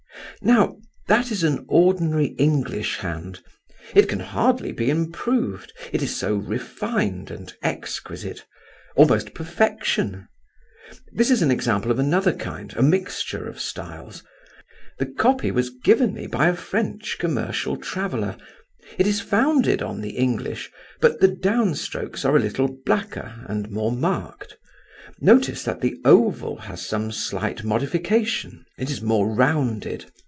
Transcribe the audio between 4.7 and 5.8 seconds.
be improved,